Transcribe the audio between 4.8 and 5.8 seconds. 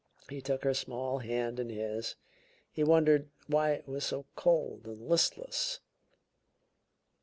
and listless.